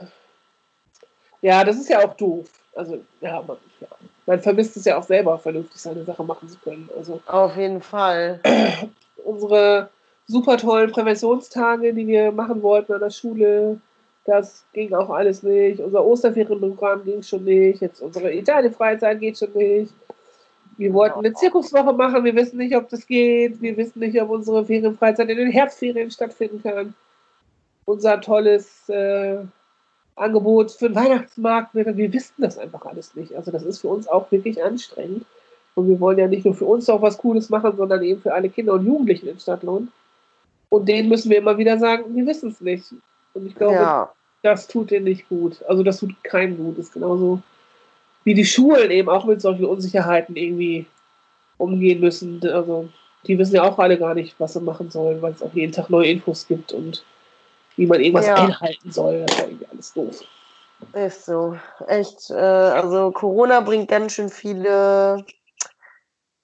[1.40, 2.46] ja, das ist ja auch doof.
[2.74, 3.88] Also, ja man, ja,
[4.30, 6.88] man vermisst es ja auch selber, vernünftig seine Sache machen zu können.
[6.96, 8.38] Also, Auf jeden Fall.
[9.24, 9.90] unsere
[10.28, 13.80] super tollen Präventionstage, die wir machen wollten an der Schule,
[14.26, 15.80] das ging auch alles nicht.
[15.80, 17.80] Unser Osterferienprogramm ging schon nicht.
[17.80, 19.92] Jetzt unsere Italien-Freizeit geht schon nicht.
[20.76, 22.22] Wir wollten eine Zirkuswoche machen.
[22.22, 23.60] Wir wissen nicht, ob das geht.
[23.60, 26.94] Wir wissen nicht, ob unsere Ferienfreizeit in den Herbstferien stattfinden kann.
[27.84, 29.38] Unser tolles äh,
[30.20, 31.74] Angebot für den Weihnachtsmarkt.
[31.74, 33.34] Wir wissen das einfach alles nicht.
[33.34, 35.24] Also das ist für uns auch wirklich anstrengend.
[35.74, 38.34] Und wir wollen ja nicht nur für uns auch was Cooles machen, sondern eben für
[38.34, 39.88] alle Kinder und Jugendlichen in Stadtlohn.
[40.68, 42.92] Und denen müssen wir immer wieder sagen, wir wissen es nicht.
[43.34, 44.12] Und ich glaube, Ja.
[44.42, 45.62] das tut denen nicht gut.
[45.68, 46.78] Also das tut keinem gut.
[46.78, 47.40] Das ist genauso
[48.24, 50.86] wie die Schulen eben auch mit solchen Unsicherheiten irgendwie
[51.58, 52.40] umgehen müssen.
[52.44, 52.88] Also
[53.26, 55.72] die wissen ja auch alle gar nicht, was sie machen sollen, weil es auch jeden
[55.72, 57.04] Tag neue Infos gibt und
[57.80, 58.34] wie man irgendwas Ja.
[58.34, 59.20] einhalten soll.
[59.22, 60.20] Das ist ja irgendwie alles doof.
[60.92, 61.58] Ist so.
[61.88, 65.24] Echt, äh, also Corona bringt ganz schön viele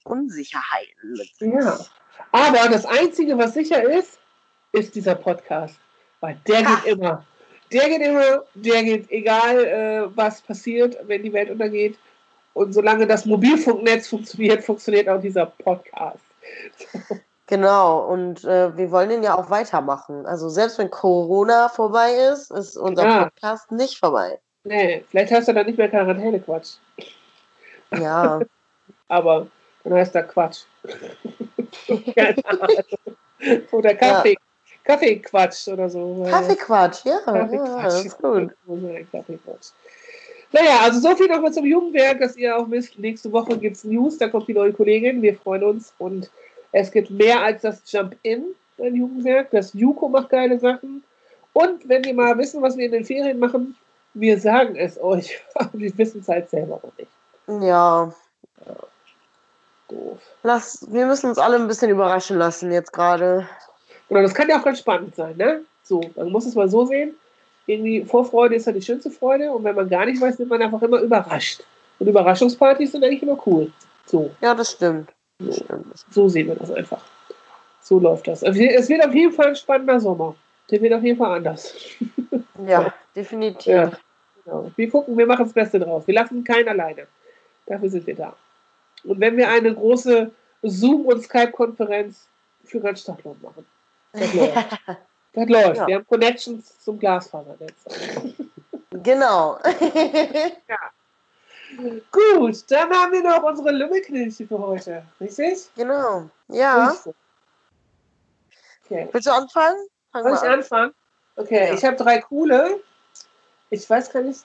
[0.04, 1.52] Unsicherheiten mit sich.
[1.52, 1.78] Ja.
[2.32, 4.18] Aber das Einzige, was sicher ist,
[4.72, 5.78] ist dieser Podcast.
[6.20, 6.74] Weil der Ha.
[6.76, 7.26] geht immer.
[7.70, 11.98] Der geht immer, der geht egal, äh, was passiert, wenn die Welt untergeht.
[12.54, 16.24] Und solange das Mobilfunknetz funktioniert, funktioniert auch dieser Podcast.
[17.48, 20.26] Genau, und äh, wir wollen den ja auch weitermachen.
[20.26, 23.24] Also selbst wenn Corona vorbei ist, ist unser Ja.
[23.24, 24.40] Podcast nicht vorbei.
[24.64, 26.78] Nee, vielleicht heißt er dann nicht mehr Quarantäne-Quatsch.
[28.00, 28.40] Ja,
[29.08, 29.46] Aber
[29.84, 30.62] dann heißt er Quatsch.
[31.88, 33.16] Ahnung.
[33.72, 34.36] oder Kaffee.
[34.84, 36.26] Kaffeequatsch oder so.
[36.28, 37.84] Kaffeequatsch, ja, ja, Kaffeequatsch.
[37.84, 38.52] das ist gut.
[39.12, 39.70] Kaffeequatsch.
[40.52, 43.84] Naja, also so viel nochmal zum Jugendwerk, dass ihr auch wisst, nächste Woche gibt es
[43.84, 46.30] News, da kommt die neue Kollegin, wir freuen uns und
[46.76, 48.44] es gibt mehr als das Jump-In
[48.76, 51.02] beim Jugendwerk, das Juko macht geile Sachen
[51.54, 53.76] und wenn wir mal wissen, was wir in den Ferien machen,
[54.12, 57.10] wir sagen es euch, aber wir wissen es halt selber noch nicht.
[57.64, 58.12] Ja,
[59.88, 60.18] Doof.
[60.42, 63.48] lass, wir müssen uns alle ein bisschen überraschen lassen jetzt gerade.
[64.08, 65.62] Genau, das kann ja auch ganz spannend sein, ne?
[65.82, 67.14] So, man muss es mal so sehen.
[67.66, 70.60] Irgendwie Vorfreude ist ja die schönste Freude und wenn man gar nicht weiß, wird man
[70.60, 71.62] einfach immer überrascht.
[71.98, 73.72] Und Überraschungspartys sind eigentlich immer cool.
[74.04, 75.15] So, Ja, das stimmt.
[76.10, 77.02] So sehen wir das einfach.
[77.80, 78.42] So läuft das.
[78.42, 80.34] Also, Es wird auf jeden Fall ein spannender Sommer.
[80.70, 81.74] Der wird auf jeden Fall anders.
[82.66, 83.66] Ja, definitiv.
[83.66, 83.92] Ja.
[84.42, 84.70] Genau.
[84.76, 86.06] Wir gucken, wir machen das Beste draus.
[86.06, 87.06] Wir lassen keinen alleine.
[87.66, 88.34] Dafür sind wir da.
[89.04, 90.30] Und wenn wir eine große
[90.62, 92.28] Zoom- und Skype-Konferenz
[92.64, 93.66] für ganz Stadtland machen.
[94.12, 94.56] Das läuft.
[95.34, 95.76] Das läuft.
[95.76, 95.86] Ja.
[95.86, 97.84] Wir haben Connections zum Glasfasernetz.
[99.02, 99.58] Genau.
[102.12, 105.02] Gut, dann haben wir noch unsere Lümmelknilche für heute.
[105.20, 105.68] Richtig?
[105.74, 106.28] genau.
[106.48, 106.94] Ja.
[108.84, 109.08] Okay.
[109.10, 109.76] Willst du anfangen?
[110.12, 110.52] Fang Soll ich an.
[110.52, 110.94] anfangen?
[111.36, 111.74] Okay, Ja.
[111.74, 112.80] ich habe drei coole.
[113.70, 114.44] Ich weiß gar nicht.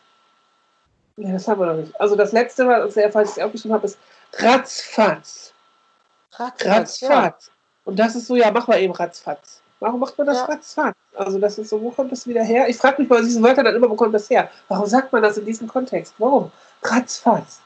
[1.16, 2.00] Nee, das haben wir noch nicht.
[2.02, 4.00] Also das letzte, was ich falls ich aufgeschrieben habe, ist
[4.40, 5.54] Ratzfatz.
[6.34, 7.10] Ratzfatz, ja.
[7.10, 7.52] Ratzfatz.
[7.86, 9.62] Und das ist so, ja, mach mal eben Ratzfatz.
[9.80, 10.46] Warum macht man das Ja.
[10.46, 10.96] Ratzfatz?
[11.16, 12.68] Also das ist so, wo kommt das wieder her?
[12.70, 14.50] Ich frage mich bei diesen Wörtern dann immer, wo kommt das her?
[14.68, 16.14] Warum sagt man das in diesem Kontext?
[16.18, 16.52] Warum?
[16.84, 17.62] Ratzfatz.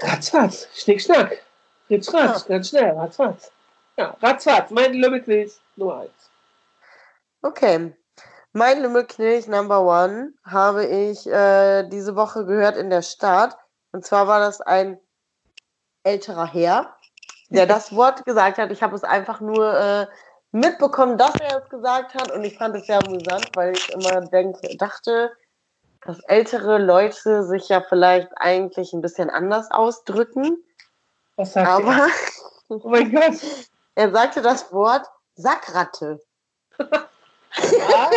[0.00, 0.68] Ratzfatz.
[0.74, 1.42] Schnick, schnack.
[1.88, 2.46] Ritsch, ratsch.
[2.46, 2.92] Ganz schnell.
[2.92, 3.50] Ratzfatz.
[3.96, 4.70] Ja, Ratzfatz.
[4.70, 6.30] Mein Lümmelknilch Nummer eins.
[7.42, 7.94] Okay.
[8.52, 13.56] Mein Lümmelknilch Number One habe ich äh, diese Woche gehört in der Stadt.
[13.92, 14.98] Und zwar war das ein
[16.04, 16.96] älterer Herr,
[17.48, 18.70] der das Wort gesagt hat.
[18.70, 20.06] Ich habe es einfach nur äh,
[20.52, 22.30] mitbekommen, dass er es gesagt hat.
[22.30, 25.30] Und ich fand es sehr amüsant, weil ich immer denke, dachte,
[26.04, 30.62] dass ältere Leute sich ja vielleicht eigentlich ein bisschen anders ausdrücken.
[31.36, 32.08] Was sagt Aber er?
[32.68, 33.34] Oh mein Gott.
[33.94, 36.20] er sagte das Wort Sackratte.
[36.78, 38.10] Ja,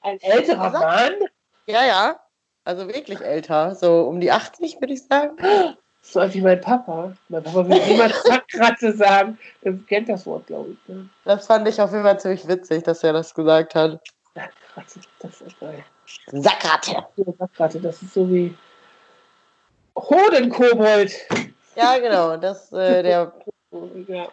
[0.00, 1.12] ein älterer Mann?
[1.66, 2.20] Ja, ja.
[2.64, 3.74] Also wirklich älter.
[3.74, 5.36] So um die 80, würde ich sagen.
[6.02, 7.12] So alt wie mein Papa.
[7.28, 9.38] Mein Papa würde niemals Sackratte sagen.
[9.62, 10.88] Er kennt das Wort, glaube ich.
[10.88, 11.08] Ne?
[11.24, 14.00] Das fand ich auf jeden Fall ziemlich witzig, dass er das gesagt hat.
[14.74, 15.84] Sackratte, das ist geil.
[16.32, 17.06] Sackratte.
[17.16, 18.56] So, Sackratte, das ist so wie
[19.96, 21.12] Hodenkobold.
[21.74, 22.36] Ja, genau.
[22.36, 23.32] Das, äh, der,
[24.06, 24.28] Ja.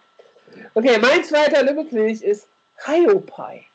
[0.74, 2.48] Okay, mein zweiter Lümmelknilch ist
[2.86, 3.66] Hiopai.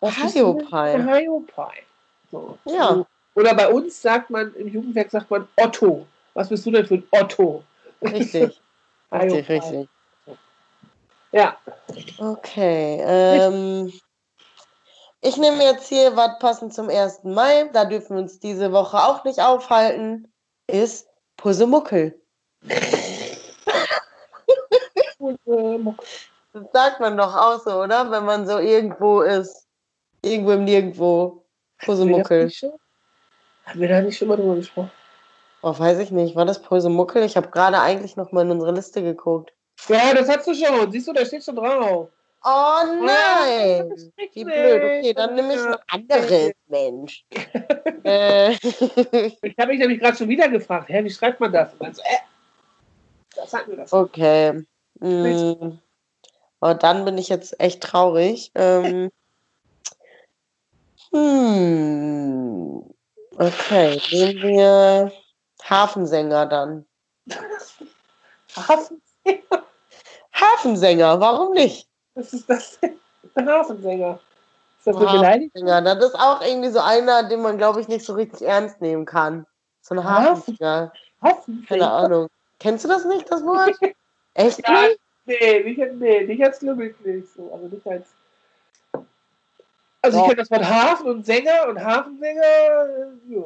[0.00, 1.82] für Hiopai.
[2.30, 2.58] So.
[2.64, 3.04] Ja.
[3.34, 6.06] Oder bei uns sagt man, im Jugendwerk sagt man Otto.
[6.34, 7.62] Was bist du denn für ein Otto?
[8.02, 8.60] richtig.
[9.12, 9.88] Richtig, richtig.
[11.30, 11.56] Ja,
[12.18, 13.00] Okay.
[13.06, 13.92] Ähm,
[15.26, 17.24] ich nehme jetzt hier was passend zum 1.
[17.24, 17.68] Mai.
[17.72, 20.32] Da dürfen wir uns diese Woche auch nicht aufhalten.
[20.68, 22.20] Ist Pussemuckel.
[25.18, 26.06] Pusemuckel.
[26.52, 28.10] Das sagt man doch auch so, oder?
[28.10, 29.66] Wenn man so irgendwo ist.
[30.22, 31.44] Irgendwo im Nirgendwo.
[31.84, 32.48] Pusemuckel.
[33.64, 34.92] Haben wir da nicht schon mal drüber gesprochen?
[35.62, 36.36] Oh, weiß ich nicht.
[36.36, 37.24] War das Pusemuckel?
[37.24, 39.52] Ich habe gerade eigentlich noch mal in unsere Liste geguckt.
[39.88, 40.90] Ja, das hast du schon.
[40.92, 42.08] Siehst du, da steht schon drauf.
[42.44, 44.12] Oh nein!
[44.16, 44.82] kriegt Wie blöd.
[44.82, 47.24] Okay, dann nehme ich ein anderes, Mensch.
[48.04, 51.74] äh, Ich habe mich nämlich gerade schon wieder gefragt, hä, wie schreibt man das?
[51.78, 52.18] Und so, äh,
[53.34, 53.92] das hatten wir das.
[53.92, 54.64] okay.
[55.00, 55.78] Mm.
[56.60, 58.50] Aber dann bin ich jetzt echt traurig.
[58.54, 59.10] Ähm,
[61.12, 62.94] hm.
[63.38, 65.12] Okay, nehmen wir
[65.62, 66.86] Hafensänger dann.
[68.56, 69.02] Hafen,
[70.32, 71.88] Hafensänger, warum nicht?
[72.16, 72.98] Was ist das denn?
[73.36, 74.18] Der Hafensänger.
[74.78, 75.50] Ist das eine Beleidigung?
[75.50, 78.80] Hafensänger, das ist auch irgendwie so einer, den man, glaube ich, nicht so richtig ernst
[78.80, 79.46] nehmen kann.
[79.82, 80.92] So ein Hafensänger.
[81.22, 81.66] Hafensänger?
[81.68, 82.28] Keine Ahnung.
[82.58, 83.76] Kennst du das nicht, das Wort?
[84.34, 85.00] Echt Ja, nicht?
[85.26, 87.28] nee, nicht, nee, nicht als Lümmelknecht.
[87.34, 88.08] So, also nicht als.
[90.02, 92.42] Also ich kenne das Wort Hafen und Sänger und Hafensänger.
[92.42, 93.44] äh, Ja.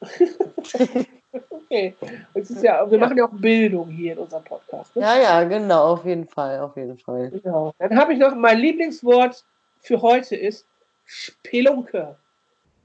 [1.50, 1.94] okay.
[2.34, 4.94] Es ist ja, wir machen ja auch Bildung hier in unserem Podcast.
[4.96, 5.02] Ne?
[5.02, 7.30] Ja, ja, genau, auf jeden Fall, auf jeden Fall.
[7.30, 7.74] Genau.
[7.78, 9.44] Dann habe ich noch mein Lieblingswort
[9.80, 10.66] für heute ist
[11.04, 12.16] Spelunke.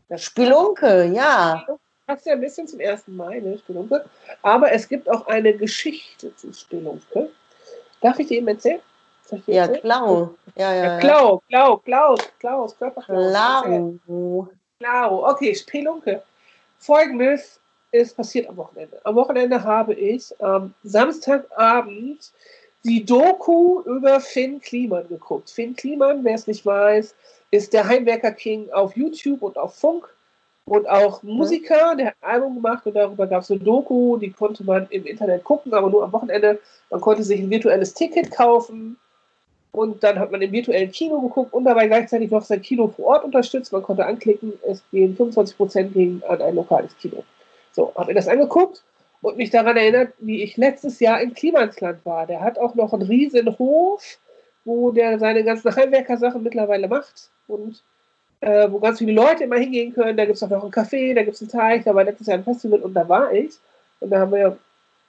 [0.09, 1.65] Das Spelunke, ja.
[2.05, 3.07] passt ja ein bisschen zum 1.
[3.07, 4.05] Mai, ne, Spelunke.
[4.41, 7.29] Aber es gibt auch eine Geschichte zu Spelunke.
[8.01, 8.81] Darf ich die eben erzählen?
[9.47, 9.81] Die Ja, erzählen?
[9.81, 10.35] Klau.
[10.55, 10.99] Ja, ja, Ja, ja.
[10.99, 13.31] Klau, Klau, Klaus, Klaus, Körperklaus.
[13.31, 14.47] Klau.
[14.79, 15.29] Klau.
[15.29, 16.21] Okay, Spelunke.
[16.77, 17.60] Folgendes
[17.91, 18.99] ist passiert am Wochenende.
[19.03, 22.31] Am Wochenende habe ich am Samstagabend
[22.83, 25.49] die Doku über Finn Kliman geguckt.
[25.49, 27.15] Finn Kliman, wer es nicht weiß,
[27.51, 30.09] ist der Heimwerker King auf YouTube und auf Funk
[30.65, 34.31] und auch Musiker, der hat ein Album gemacht und darüber gab es eine Doku, die
[34.31, 36.59] konnte man im Internet gucken, aber nur am Wochenende.
[36.89, 38.97] Man konnte sich ein virtuelles Ticket kaufen
[39.73, 43.05] und dann hat man im virtuellen Kino geguckt und dabei gleichzeitig noch sein Kino vor
[43.05, 43.73] Ort unterstützt.
[43.73, 47.23] Man konnte anklicken, es gehen 25% gehen an ein lokales Kino.
[47.73, 48.83] So, habe mir das angeguckt
[49.21, 52.27] und mich daran erinnert, wie ich letztes Jahr in Klimansland war.
[52.27, 54.17] Der hat auch noch einen riesen Hof,
[54.65, 57.83] wo der seine ganzen Heimwerkersachen mittlerweile macht und
[58.41, 60.17] äh, wo ganz viele Leute immer hingehen können.
[60.17, 62.27] Da gibt es auch noch einen Café, da gibt es einen Teich, da war letztes
[62.27, 63.53] Jahr ein Festival und da war ich.
[63.99, 64.57] Und da haben wir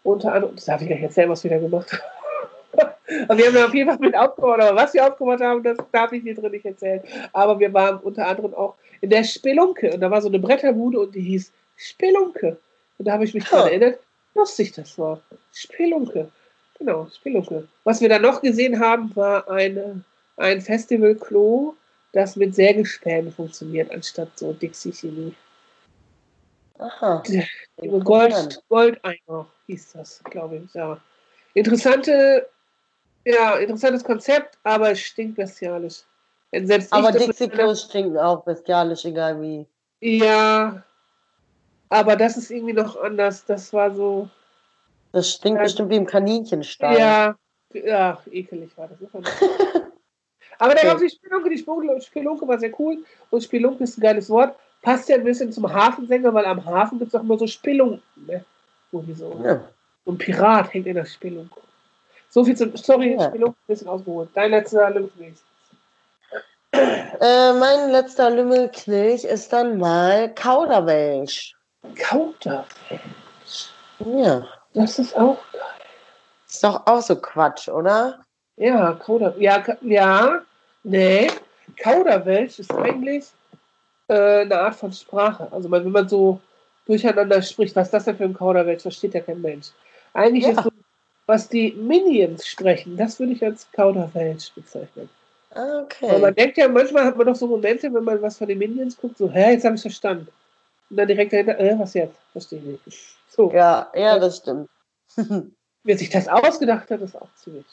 [0.03, 3.29] unter anderem, das darf ich gleich erzählen, was wir da gemacht haben.
[3.29, 5.79] Aber wir haben da auf jeden Fall mit aufgebaut, aber was wir aufgebaut haben, das
[5.93, 7.03] darf ich hier drin nicht erzählen.
[7.33, 11.01] Aber wir waren unter anderem auch in der Spelunke und da war so eine Bretterbude
[11.01, 12.59] und die hieß Spelunke.
[12.99, 13.99] Und da habe ich mich daran erinnert,
[14.35, 15.21] lustig das war.
[15.53, 16.31] Spelunke.
[16.79, 17.69] Genau, Spelunke.
[17.85, 20.03] Was wir dann noch gesehen haben, war eine,
[20.37, 21.75] ein Festival-Klo,
[22.13, 25.35] das mit Sägespänen funktioniert, anstatt so Dixie-Chemie.
[26.79, 27.23] Aha.
[28.03, 30.75] Gold, Goldeimer hieß das, glaube ich.
[30.75, 30.99] Ja.
[31.55, 32.49] Interessante,
[33.25, 36.03] ja, interessantes Konzept, aber es stinkt bestialisch.
[36.53, 39.67] Selbst Aber ich das Dixie mit meiner- Klos stinken auch bestialisch, egal wie.
[40.01, 40.83] Ja,
[41.93, 43.45] aber das ist irgendwie noch anders.
[43.45, 44.29] Das war so,
[45.13, 45.65] Das stinkt Ja.
[45.65, 46.99] bestimmt wie im Kaninchenstall.
[46.99, 47.37] ja,
[47.75, 48.99] ja, ekelig war das.
[49.13, 49.25] sagen.
[50.59, 50.87] aber da Okay.
[50.87, 54.31] gab es die Spelunke, die Spelunke, Spelunke war sehr cool und Spelunke ist ein geiles
[54.31, 54.57] Wort.
[54.81, 58.03] Passt ja ein bisschen zum Hafensänger, weil am Hafen gibt es auch immer so Spelunken,
[58.27, 58.45] ne?
[58.91, 59.61] So, Ja.
[60.07, 61.61] ein Pirat hängt in der Spelunke.
[62.31, 63.29] So viel zum, sorry, Ja.
[63.29, 64.31] Spelunke ein bisschen ausgeholt.
[64.35, 65.35] Dein letzter Lymphweg.
[66.73, 71.55] Äh, mein letzter Lümmelknilch ist dann mal Kauderwelsch.
[71.97, 72.65] Kauder.
[73.99, 74.47] Ja.
[74.75, 75.39] Das ist auch
[76.49, 78.21] Ist doch auch so Quatsch, oder?
[78.57, 79.35] Ja, Kauder.
[79.39, 80.43] Ja, ja,
[80.83, 81.31] nee.
[81.79, 83.27] Kauderwelsch ist eigentlich
[84.09, 85.49] äh, eine Art von Sprache.
[85.51, 86.41] Also wenn man so
[86.87, 89.69] durcheinander spricht, was ist das denn für ein Kauderwelsch, versteht ja kein Mensch.
[90.15, 90.51] Eigentlich Ja.
[90.51, 90.71] ist so,
[91.27, 95.09] was die Minions sprechen, das würde ich als Kauderwelsch bezeichnen.
[95.55, 96.19] Ah, Okay.
[96.19, 98.97] man denkt ja, manchmal hat man doch so Momente, wenn man was von den Minions
[98.97, 100.29] guckt, so, hä, jetzt habe ich verstanden.
[100.93, 102.19] Und dann direkt dahinter, äh, was jetzt?
[102.33, 103.17] Verstehe ich nicht.
[103.33, 104.69] So, Ja, ja, das stimmt.
[105.85, 107.65] wer sich das ausgedacht hat, ist auch ziemlich.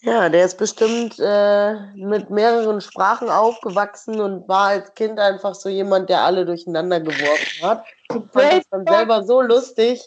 [0.00, 5.68] Ja, der ist bestimmt äh, mit mehreren Sprachen aufgewachsen und war als Kind einfach so
[5.68, 7.84] jemand, der alle durcheinander geworfen hat.
[8.10, 10.02] Fand das dann selber so lustig,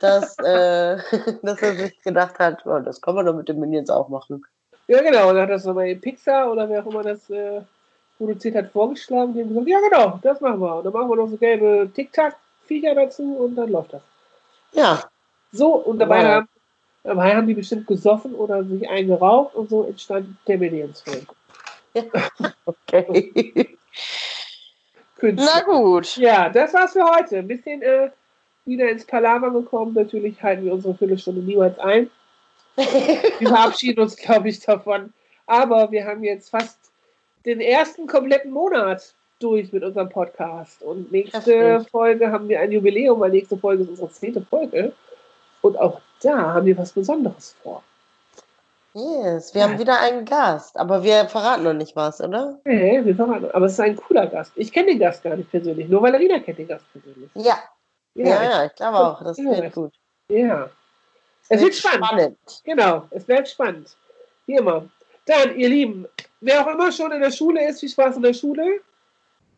[0.00, 0.98] dass, äh,
[1.42, 4.44] dass er sich gedacht hat, oh, das kann man doch mit den Minions auch machen.
[4.88, 5.28] Ja, genau.
[5.28, 7.60] Und dann hat das nochmal Pixar oder wer auch immer das äh,
[8.20, 9.32] produziert hat, vorgeschlagen.
[9.32, 10.76] Die haben gesagt, ja, genau, das machen wir.
[10.76, 14.02] Und dann machen wir noch so gelbe Tic-Tac-Viecher dazu und dann läuft das.
[14.72, 15.02] Ja,
[15.52, 16.24] So, und dabei, Wow.
[16.26, 16.48] haben,
[17.02, 21.26] dabei haben die bestimmt gesoffen oder sich eingeraucht und so entstand der Minions-Film.
[22.66, 23.76] okay.
[25.16, 25.50] Künstler.
[25.54, 26.16] Na gut.
[26.18, 27.38] Ja, das war's für heute.
[27.38, 28.10] Ein bisschen äh,
[28.64, 29.94] wieder ins Palaver gekommen.
[29.94, 32.10] Natürlich halten wir unsere Viertelstunde niemals ein.
[32.76, 35.12] wir verabschieden uns, glaube ich, davon.
[35.46, 36.79] Aber wir haben jetzt fast
[37.44, 40.82] den ersten kompletten Monat durch mit unserem Podcast.
[40.82, 44.92] Und nächste Folge haben wir ein Jubiläum, weil nächste Folge ist unsere zehnte Folge.
[45.62, 47.82] Und auch da haben wir was Besonderes vor.
[48.92, 52.58] Yes, wir haben wieder einen Gast, aber wir verraten noch nicht was, oder?
[52.64, 53.48] Nee, wir verraten.
[53.52, 54.52] Aber es ist ein cooler Gast.
[54.56, 57.30] Ich kenne den Gast gar nicht persönlich, nur Valerina kennt den Gast persönlich.
[57.34, 57.56] Ja.
[58.14, 59.22] Ja, ja, ja ich glaube auch.
[59.22, 59.44] Das ja.
[59.44, 59.92] wird gut.
[60.28, 60.68] Ja.
[61.48, 62.04] Es wird spannend.
[62.04, 62.38] spannend.
[62.64, 63.96] Genau, es bleibt spannend.
[64.46, 64.88] Wie immer.
[65.30, 66.06] Dann, ihr Lieben,
[66.40, 68.80] wer auch immer schon in der Schule ist, viel Spaß in der Schule.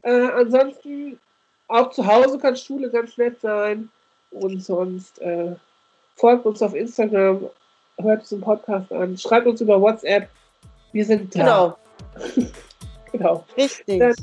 [0.03, 1.19] Äh, ansonsten,
[1.67, 3.89] auch zu Hause kann Schule ganz nett sein.
[4.33, 5.55] Und sonst äh,
[6.17, 7.49] folgt uns auf Instagram,
[7.99, 10.29] hört uns den Podcast an, schreibt uns über WhatsApp.
[10.93, 11.77] Wir sind da.
[12.27, 12.49] Genau.
[13.13, 13.45] genau.
[13.57, 13.99] Richtig.
[13.99, 14.15] Dann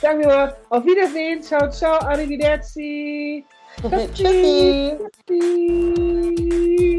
[0.00, 1.42] sagen wir mal auf Wiedersehen.
[1.42, 3.44] Ciao, ciao, arrivederci.
[4.14, 4.96] Tschüssi.
[5.28, 6.95] Tschüssi.